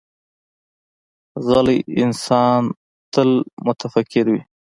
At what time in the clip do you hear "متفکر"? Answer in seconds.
3.65-4.25